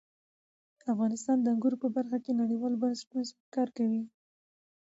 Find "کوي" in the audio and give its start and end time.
3.77-4.03